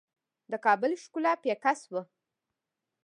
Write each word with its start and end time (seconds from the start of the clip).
د 0.51 0.53
کابل 0.65 0.91
ښکلا 1.03 1.33
پیکه 1.43 1.73
شوه. 1.81 2.01